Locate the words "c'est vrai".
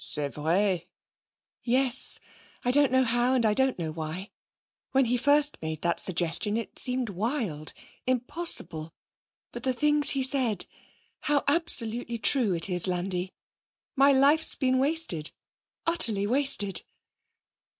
0.03-0.87